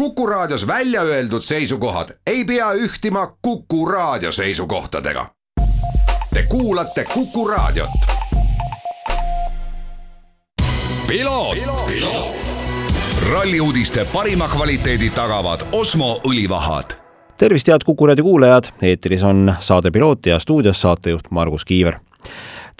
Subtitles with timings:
[0.00, 5.26] Kuku Raadios välja öeldud seisukohad ei pea ühtima Kuku Raadio seisukohtadega.
[6.34, 7.90] Te kuulate Kuku Raadiot.
[13.32, 16.96] ralli uudiste parima kvaliteedi tagavad Osmo õlivahad.
[17.38, 21.94] Tervist, head Kuku raadio kuulajad, eetris on saade Piloot ja stuudios saatejuht Margus Kiiver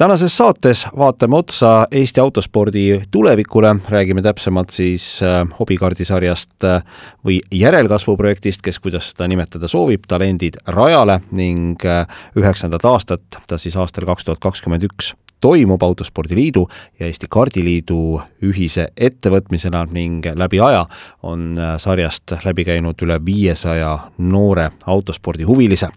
[0.01, 6.83] tänases saates vaatame otsa Eesti autospordi tulevikule, räägime täpsemalt siis äh, hobikaardisarjast äh,
[7.27, 13.77] või järelkasvuprojektist, kes kuidas seda nimetada soovib, Talendid rajale ning äh, üheksandat aastat, ta siis
[13.77, 16.65] aastal kaks tuhat kakskümmend üks toimub Autospordiliidu
[17.01, 18.01] ja Eesti Kaardiliidu
[18.41, 20.87] ühise ettevõtmisena ning läbi aja
[21.23, 25.93] on sarjast läbi käinud üle viiesaja noore autospordihuvilise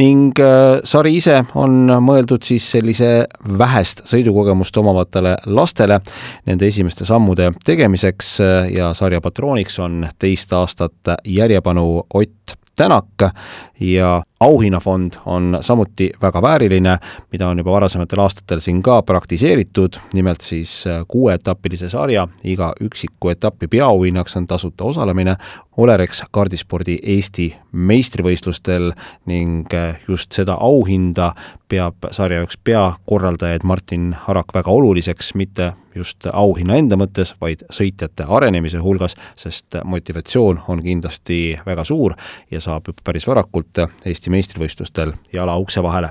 [0.00, 3.26] ning äh, sari ise on mõeldud siis sellise
[3.58, 6.00] vähest sõidukogemust omavatele lastele
[6.46, 13.34] nende esimeste sammude tegemiseks äh, ja sarja patrooniks on teist aastat järjepanu Ott Tänak.
[13.80, 16.98] Ja auhinnafond on samuti väga vääriline,
[17.32, 23.68] mida on juba varasematel aastatel siin ka praktiseeritud, nimelt siis kuueetapilise sarja iga üksiku etapi
[23.68, 25.36] peaauhinnaks on tasuta osalemine
[25.78, 28.90] Olerex kaardispordi Eesti meistrivõistlustel
[29.30, 29.70] ning
[30.08, 31.32] just seda auhinda
[31.68, 38.26] peab sarja üks peakorraldajaid Martin Harak väga oluliseks, mitte just auhinna enda mõttes, vaid sõitjate
[38.26, 42.16] arenemise hulgas, sest motivatsioon on kindlasti väga suur
[42.50, 46.10] ja saab päris varakult Eesti Eesti meistrivõistlustel jala ukse vahele.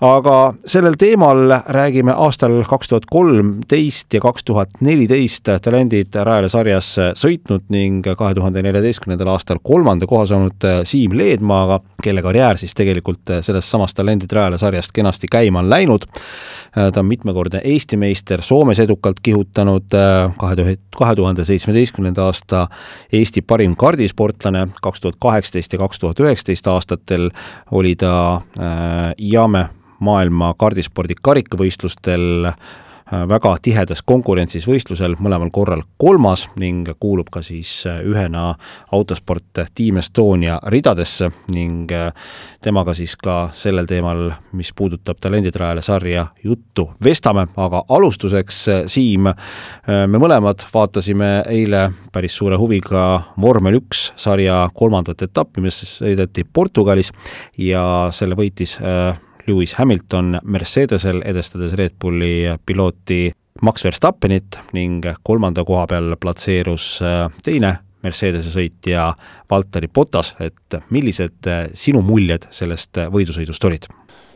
[0.00, 6.88] aga sellel teemal räägime aastal kaks tuhat kolmteist ja kaks tuhat neliteist talendid Rajale sarjas
[7.14, 13.30] sõitnud ning kahe tuhande neljateistkümnendal aastal kolmanda koha saanud Siim Leedmaaga, kelle karjäär siis tegelikult
[13.40, 16.04] sellest samast talendid Rajale sarjast kenasti käima on läinud.
[16.74, 19.94] ta on mitmekordne Eesti meister, Soomes edukalt kihutanud
[20.38, 22.66] kahe tuhande, kahe tuhande seitsmeteistkümnenda aasta
[23.12, 27.30] Eesti parim kardisportlane, kaks tuhat kaheksateist ja kaks tuhat üheksateist aastatel aastal
[27.70, 29.68] oli ta äh, Jame
[30.00, 32.52] maailma kaardispordi karikavõistlustel
[33.10, 38.52] väga tihedas konkurentsis võistlusel, mõlemal korral kolmas ning kuulub ka siis äh, ühena
[38.92, 41.90] autosport Team Estonia ridadesse ning
[42.62, 48.58] temaga siis ka sellel teemal, mis puudutab Talenditrajale sarja juttu vestame, aga alustuseks,
[48.90, 49.28] Siim,
[49.86, 53.04] me mõlemad vaatasime eile päris suure huviga
[53.40, 57.12] vormel üks sarja kolmandat etappi, mis sõideti Portugalis
[57.58, 59.16] ja selle võitis äh,
[59.48, 63.30] Lewis Hamilton Mercedesel, edestades Red Bulli pilooti
[63.62, 69.08] Max Verstappenit ning kolmanda koha peal platseerus äh, teine Mercedese sõitja
[69.50, 73.88] Valteri Potas, et millised äh, sinu muljed sellest võidusõidust olid?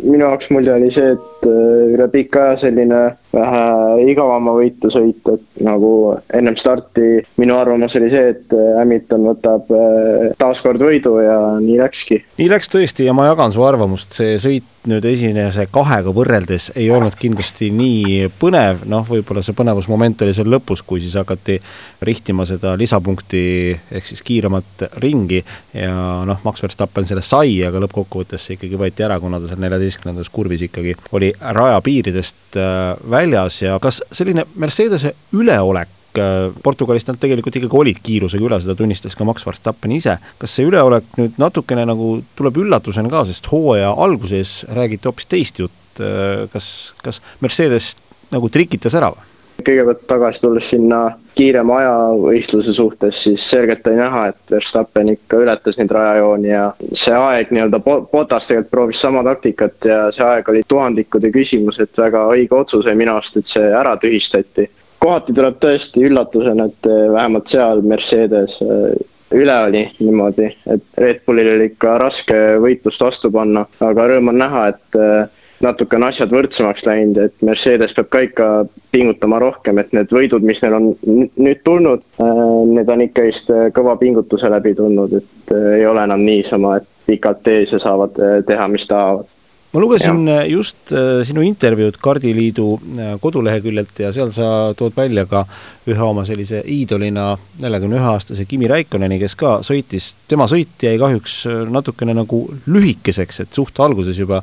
[0.03, 5.23] minu jaoks mulje oli see, et äh, üle pika aja selline vähe igavama võitu sõit,
[5.33, 5.93] et nagu
[6.35, 11.79] ennem starti minu arvamus oli see, et äh, Hamilton võtab äh, taaskord võidu ja nii
[11.81, 12.23] läkski.
[12.41, 16.89] nii läks tõesti ja ma jagan su arvamust, see sõit nüüd esinese kahega võrreldes ei
[16.91, 21.61] olnud kindlasti nii põnev, noh, võib-olla see põnevusmoment oli seal lõpus, kui siis hakati
[22.03, 23.43] rihtima seda lisapunkti
[23.95, 25.39] ehk siis kiiremat ringi
[25.77, 25.93] ja
[26.27, 30.33] noh, Max Verstappen selle sai, aga lõppkokkuvõttes see ikkagi võeti ära, kuna ta seal neljateistkümnendas
[30.35, 37.17] kurvis ikkagi oli raja piiridest äh, väljas ja kas selline Mercedese üleolek Äh, Portugalist nad
[37.17, 40.19] tegelikult ikkagi olid kiirusega üle, seda tunnistas ka Max Verstappen ise.
[40.37, 45.63] kas see üleolek nüüd natukene nagu tuleb üllatusena ka, sest hooaja alguses räägiti hoopis teist
[45.63, 46.67] jutt, äh, kas,
[47.01, 47.95] kas Mercedes
[48.33, 49.32] nagu trikitas ära või?
[49.67, 51.01] Kõigepealt tagasi tulles sinna
[51.35, 57.15] kiirema ajavõistluse suhtes, siis selgelt oli näha, et Verstappen ikka ületas neid rajajooni ja see
[57.17, 62.27] aeg nii-öelda, Botas tegelikult proovis sama taktikat ja see aeg oli tuhandikude küsimus, et väga
[62.35, 64.69] õige otsus oli minu arust, et see ära tühistati.
[65.03, 68.93] Kohati tuleb tõesti üllatusena, et eh, vähemalt seal Mercedes eh,
[69.35, 74.39] üle oli niimoodi, et Red Bullil oli ikka raske võitlust vastu panna, aga rõõm on
[74.45, 78.49] näha, et eh, natuke on asjad võrdsemaks läinud, et Mercedes peab ka ikka
[78.95, 82.03] pingutama rohkem, et need võidud, mis neil on nüüd tulnud,
[82.73, 87.75] need on ikkagist kõva pingutuse läbi tulnud, et ei ole enam niisama, et pikalt ees
[87.75, 89.31] ja saavad teha, mis tahavad
[89.73, 90.43] ma lugesin ja.
[90.45, 95.47] just äh, sinu intervjuud Kardiliidu äh, koduleheküljelt ja seal sa tood välja ka
[95.89, 97.33] ühe oma sellise iidolina
[97.63, 102.43] neljakümne ühe aastase Kimi Räikkonneni, kes ka sõitis, tema sõit jäi kahjuks äh, natukene nagu
[102.67, 104.43] lühikeseks, et suht alguses juba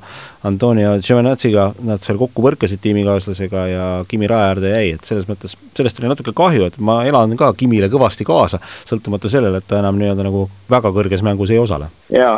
[0.50, 5.54] Antonio Giovinazziga nad seal kokku põrkasid tiimikaaslasega ja Kimi raja äärde jäi, et selles mõttes,
[5.78, 8.58] sellest oli natuke kahju, et ma elan ka Kimile kõvasti kaasa,
[8.90, 11.94] sõltumata sellele, et ta enam nii-öelda nagu väga kõrges mängus ei osale.
[12.10, 12.36] jaa,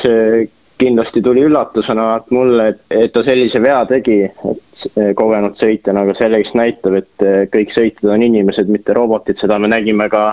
[0.00, 0.48] see
[0.82, 4.86] kindlasti tuli üllatusena mulle, et, et ta sellise vea tegi, et
[5.18, 10.08] kogenud sõitjana, aga selleks näitab, et kõik sõitjad on inimesed, mitte robotid, seda me nägime
[10.12, 10.24] ka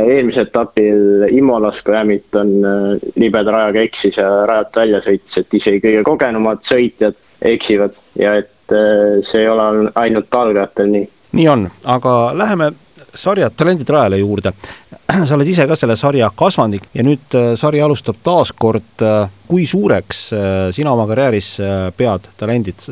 [0.00, 2.52] eelmisel etapil Imolas, kui Hamilton
[3.20, 7.18] libeda rajaga eksis ja rajalt välja sõitis, et isegi kõige kogenumad sõitjad
[7.52, 8.76] eksivad ja et
[9.26, 11.08] see ei ole ainult algajatel nii.
[11.36, 12.72] nii on, aga läheme
[13.14, 14.52] sarja Talendid rajale juurde.
[15.26, 18.94] sa oled ise ka selle sarja kasvandik ja nüüd äh, sari alustab taas kord.
[19.02, 21.54] Äh, kui suureks äh, sina oma karjääris
[21.96, 22.86] pead Talendid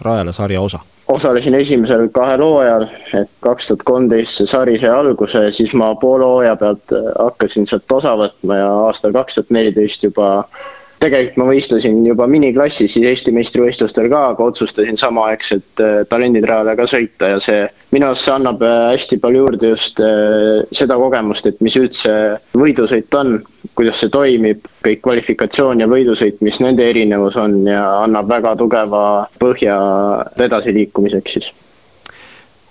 [0.00, 0.82] rajale sarja osa?
[1.12, 2.84] osalesin esimesel kahel hooajal,
[3.18, 7.92] et kaks tuhat kolmteist see sari sai alguse, siis ma poole hooaja pealt hakkasin sealt
[7.92, 10.30] osa võtma ja aastal kaks tuhat neliteist juba
[11.02, 16.86] tegelikult ma võistlesin juba miniklassis siis Eesti meistrivõistlustel ka, aga otsustasin samaaegselt äh, talenditrajale ka
[16.90, 17.64] sõita ja see
[17.94, 22.14] minu arust see annab äh, hästi palju juurde just äh, seda kogemust, et mis üldse
[22.58, 23.40] võidusõit on,
[23.78, 29.02] kuidas see toimib, kõik kvalifikatsioon ja võidusõit, mis nende erinevus on ja annab väga tugeva
[29.42, 29.78] põhja
[30.46, 31.52] edasiliikumiseks siis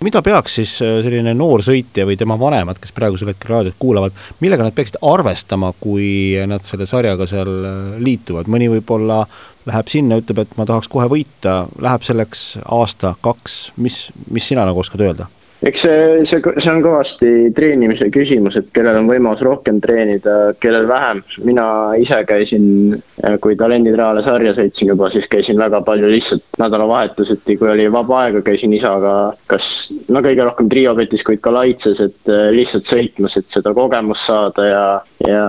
[0.06, 4.16] mida peaks siis äh, selline noor sõitja või tema vanemad, kes praegusel hetkel raadiot kuulavad,
[4.42, 9.24] millega nad peaksid arvestama, kui nad selle sarjaga seal äh, liituvad, mõni võib-olla
[9.68, 14.66] läheb sinna, ütleb, et ma tahaks kohe võita, läheb selleks aasta, kaks, mis, mis sina
[14.68, 15.28] nagu oskad öelda?
[15.62, 20.88] Eks see, see, see on kõvasti treenimise küsimus, et kellel on võimalus rohkem treenida, kellel
[20.90, 21.22] vähem.
[21.46, 21.66] mina
[22.00, 27.70] ise käisin, äh, kui talenditrajale sarja sõitsin juba, siis käisin väga palju lihtsalt nädalavahetuseti, kui
[27.70, 29.14] oli vaba aega, käisin isaga
[29.50, 34.26] kas, no kõige rohkem triopetis, kuid ka laitses, et äh, lihtsalt sõitmas, et seda kogemust
[34.26, 34.86] saada ja,
[35.28, 35.44] ja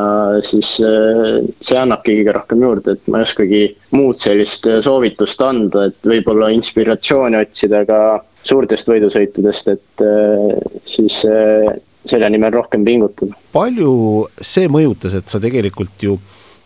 [0.45, 3.63] siis äh, see annabki kõige rohkem juurde, et ma ei oskagi
[3.98, 8.04] muud sellist soovitust anda, et võib-olla inspiratsiooni otsida ka
[8.44, 11.74] suurtest võidusõitudest, et äh, siis äh,
[12.10, 13.36] selle nimel rohkem pingutada.
[13.54, 13.94] palju
[14.42, 16.19] see mõjutas, et sa tegelikult ju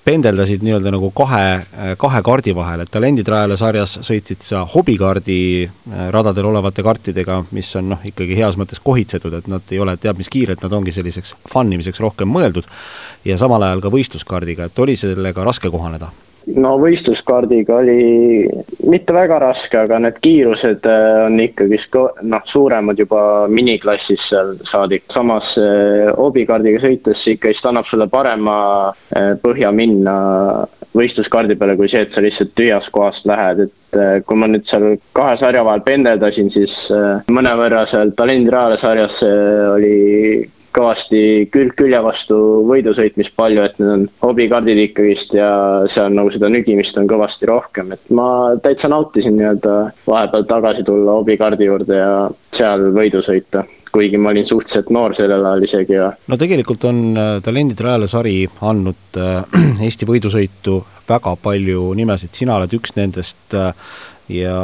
[0.08, 1.48] pendeldasid nii-öelda nagu kahe,
[2.00, 7.92] kahe kaardi vahel, et talenditrajale sarjas sõitsid sa hobikaardi äh, radadel olevate kartidega, mis on
[7.92, 11.36] noh, ikkagi heas mõttes kohitsetud, et nad ei ole teab mis kiired, nad ongi selliseks
[11.52, 12.70] fun imiseks rohkem mõeldud,
[13.28, 16.14] ja samal ajal ka võistluskaardiga, et oli sellega raske kohaneda?
[16.56, 18.48] No võistluskaardiga oli
[18.88, 23.22] mitte väga raske, aga need kiirused äh, on ikkagist noh, suuremad juba
[23.52, 25.04] miniklassis seal saadik.
[25.12, 28.58] samas äh, hobikaardiga sõites ikkagist annab sulle parema
[29.16, 30.18] äh, põhja minna
[30.98, 34.96] võistluskaardi peale, kui see, et sa lihtsalt tühjast kohast lähed, et kui ma nüüd seal
[35.16, 36.88] kahe sarja vahel pendeldasin, siis
[37.30, 39.20] mõnevõrra seal talendirajale sarjas
[39.76, 40.48] oli
[40.78, 41.22] kõvasti
[41.54, 42.38] külg külje vastu
[42.70, 45.50] võidu sõitmist palju, et need on hobikaardid ikkagist ja
[45.92, 48.28] seal nagu seda nügimist on kõvasti rohkem, et ma
[48.64, 49.78] täitsa nautisin nii-öelda
[50.08, 52.14] vahepeal tagasi tulla hobikaardi juurde ja
[52.56, 56.12] seal võidu sõita kuigi ma olin suhteliselt noor sellel ajal isegi ja.
[56.28, 59.58] no tegelikult on äh, Talendid rajale sari andnud äh,
[59.88, 63.72] Eesti võidusõitu väga palju nimesid, sina oled üks nendest äh,
[64.30, 64.58] ja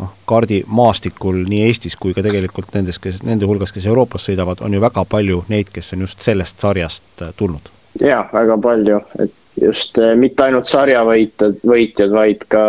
[0.00, 4.74] noh, kaardimaastikul nii Eestis kui ka tegelikult nendes, kes, nende hulgas, kes Euroopas sõidavad, on
[4.74, 7.72] ju väga palju neid, kes on just sellest sarjast äh, tulnud.
[8.00, 12.64] jaa, väga palju, et just äh, mitte ainult sarjavõitjad, võitjad, vaid ka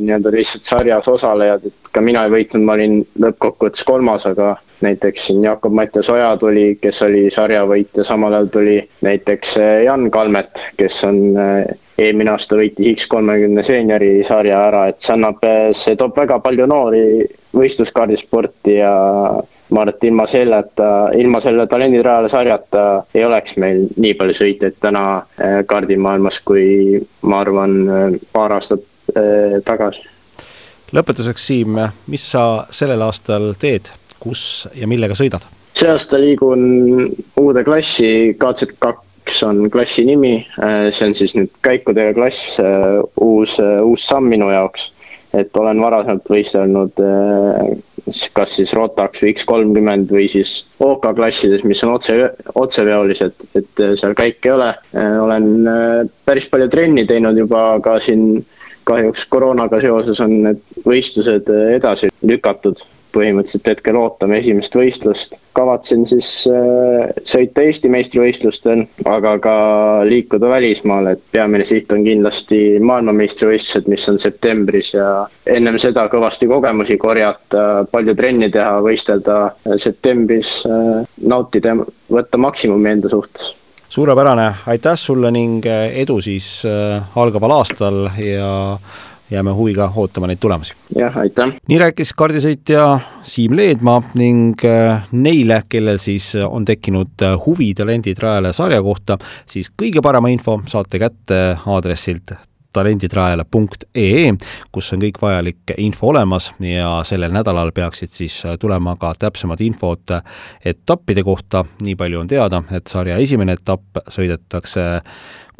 [0.00, 5.26] nii-öelda lihtsalt sarjas osalejad, et ka mina ei võitnud, ma olin lõppkokkuvõttes kolmas, aga näiteks
[5.26, 11.02] siin Jakob-Mattias Oja tuli, kes oli sarjavõitja, samal ajal tuli näiteks äh, Jan Kalmet, kes
[11.08, 11.22] on
[12.00, 15.44] eelmine aasta võitis X kolmekümne seeniori sarja ära, et see annab,
[15.76, 17.04] see toob väga palju noori
[17.56, 18.92] võistluskaardisporti ja
[19.70, 20.88] ma arvan, et ilma selleta,
[21.18, 25.04] ilma selle talendirajale sarjata ei oleks meil nii palju sõitjaid täna
[25.38, 28.82] eh, kaardimaailmas, kui ma arvan, eh, paar aastat
[29.14, 30.06] eh, tagasi.
[30.96, 31.78] lõpetuseks, Siim,
[32.10, 35.46] mis sa sellel aastal teed, kus ja millega sõidad?
[35.80, 36.64] see aasta liigun
[37.40, 42.56] uude klassi, KZ kaks üks on klassi nimi, äh, see on siis nüüd käikudega klass,
[42.62, 44.92] äh, uus, äh, uus samm minu jaoks.
[45.30, 46.96] et olen varasemalt võistelnud
[48.34, 52.16] kas siis Rotax või X kolmkümmend või siis OK klassides, mis on otse,
[52.58, 54.72] otseveolised, et seal käike ei ole.
[55.22, 55.46] olen
[56.26, 58.42] päris palju trenni teinud juba ka siin
[58.90, 61.46] kahjuks koroonaga seoses on need võistlused
[61.76, 62.82] edasi lükatud
[63.14, 65.36] põhimõtteliselt hetkel ootame esimest võistlust.
[65.52, 69.54] kavatsen siis äh, sõita Eesti meistrivõistlustel, aga ka
[70.06, 76.48] liikuda välismaale, et peamine siht on kindlasti maailmameistrivõistlused, mis on septembris ja ennem seda kõvasti
[76.48, 79.40] kogemusi korjata, palju trenni teha, võistelda
[79.76, 81.76] septembris, äh, nautida,
[82.10, 83.56] võtta maksimumi enda suhtes.
[83.90, 88.50] Suurepärane, aitäh sulle ning edu siis äh, algaval aastal ja
[89.30, 90.74] jääme huviga ootama neid tulemusi.
[90.98, 91.54] jah, aitäh!
[91.68, 92.84] nii rääkis kaardisõitja
[93.22, 99.18] Siim Leedmaa ning äh, neile, kellel siis on tekkinud äh, huvi Talendid rajale sarja kohta,
[99.46, 102.34] siis kõige parema info saate kätte aadressilt
[102.72, 104.32] talenditrajale.ee,
[104.72, 110.14] kus on kõik vajalik info olemas ja sellel nädalal peaksid siis tulema ka täpsemad infod
[110.64, 114.86] etappide kohta, nii palju on teada, et sarja esimene etapp sõidetakse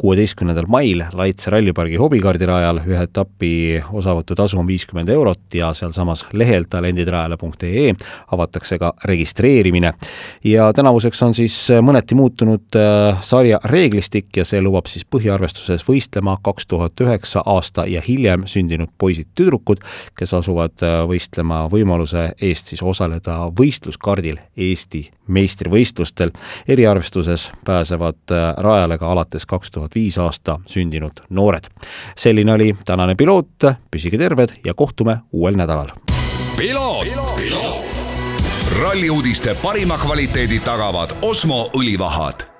[0.01, 3.51] kuueteistkümnendal mail Laitse rallipargi hobikaardirajal, ühe etapi
[3.93, 7.93] osavõtutasu on viiskümmend eurot ja sealsamas lehel talenditrajale.ee
[8.31, 9.93] avatakse ka registreerimine.
[10.43, 16.37] ja tänavuseks on siis mõneti muutunud äh, sarja reeglistik ja see lubab siis põhiarvestuses võistlema
[16.43, 19.85] kaks tuhat üheksa aasta ja hiljem sündinud poisid-tüdrukud,
[20.17, 26.31] kes asuvad äh, võistlema võimaluse eest siis osaleda võistluskaardil Eesti meistrivõistlustel.
[26.67, 31.63] eriarvestuses pääsevad äh, rajale ka alates kaks tuhat viis aasta sündinud noored.
[32.17, 35.91] selline oli tänane piloot, püsige terved ja kohtume uuel nädalal.
[38.81, 42.50] ralli uudiste parima kvaliteedi tagavad Osmo õlivahad